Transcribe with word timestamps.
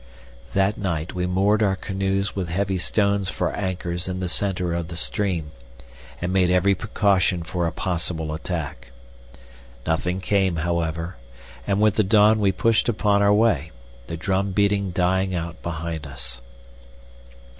That 0.55 0.79
night 0.79 1.13
we 1.13 1.27
moored 1.27 1.61
our 1.61 1.75
canoes 1.75 2.35
with 2.35 2.49
heavy 2.49 2.79
stones 2.79 3.29
for 3.29 3.53
anchors 3.55 4.07
in 4.07 4.19
the 4.19 4.27
center 4.29 4.73
of 4.73 4.87
the 4.87 4.97
stream, 4.97 5.51
and 6.19 6.33
made 6.33 6.49
every 6.49 6.73
preparation 6.73 7.43
for 7.43 7.67
a 7.67 7.71
possible 7.71 8.33
attack. 8.33 8.89
Nothing 9.85 10.19
came, 10.19 10.55
however, 10.55 11.17
and 11.67 11.79
with 11.79 11.97
the 11.97 12.03
dawn 12.03 12.39
we 12.39 12.51
pushed 12.51 12.89
upon 12.89 13.21
our 13.21 13.31
way, 13.31 13.71
the 14.07 14.17
drum 14.17 14.53
beating 14.53 14.89
dying 14.89 15.35
out 15.35 15.61
behind 15.61 16.07
us. 16.07 16.41